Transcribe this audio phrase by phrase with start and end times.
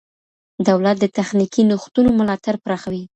[0.67, 3.03] دولت د تخنیکي نوښتونو ملاتړ پراخوي.